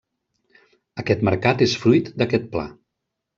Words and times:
Aquest 1.03 1.21
mercat 1.29 1.61
és 1.67 1.77
fruit 1.85 2.11
d'aquest 2.23 2.49
pla. 2.57 2.65